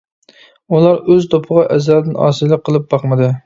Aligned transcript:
ئۇلار 0.77 1.03
ئۆز 1.11 1.29
توپىغا 1.35 1.67
ئەزەلدىن 1.77 2.19
ئاسىيلىق 2.25 2.69
قىلىپ 2.71 2.93
باقمىدى. 2.95 3.33